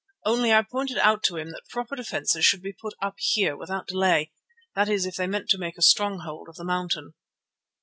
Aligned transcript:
Only 0.25 0.51
I 0.51 0.63
pointed 0.63 0.97
out 0.97 1.21
to 1.25 1.37
him 1.37 1.51
that 1.51 1.69
proper 1.69 1.95
defences 1.95 2.43
should 2.43 2.63
be 2.63 2.73
put 2.73 2.95
up 3.03 3.19
here 3.19 3.55
without 3.55 3.85
delay, 3.85 4.31
that 4.73 4.89
is 4.89 5.05
if 5.05 5.13
they 5.15 5.27
meant 5.27 5.49
to 5.49 5.59
make 5.59 5.77
a 5.77 5.83
stronghold 5.83 6.49
of 6.49 6.55
the 6.55 6.65
mountain. 6.65 7.13